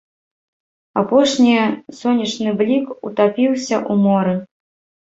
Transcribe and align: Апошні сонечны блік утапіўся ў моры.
Апошні 1.01 1.53
сонечны 1.99 2.49
блік 2.63 2.85
утапіўся 3.13 3.75
ў 3.91 3.93
моры. 4.07 4.33